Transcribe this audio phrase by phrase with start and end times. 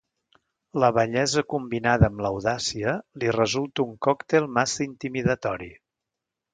[0.83, 5.75] La bellesa combinada amb l'audàcia li resulta un còctel massa intimidatori.